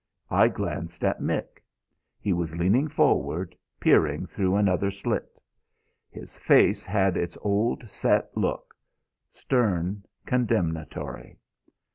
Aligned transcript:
I 0.31 0.47
glanced 0.47 1.03
at 1.03 1.21
Mick. 1.21 1.61
He 2.19 2.33
was 2.33 2.55
leaning 2.55 2.87
forward, 2.87 3.55
peering 3.79 4.25
through 4.25 4.55
another 4.55 4.89
slit. 4.89 5.39
His 6.09 6.35
face 6.35 6.83
had 6.85 7.15
its 7.15 7.37
old 7.43 7.87
set 7.87 8.35
look; 8.35 8.73
stern, 9.29 10.03
condemnatory. 10.25 11.37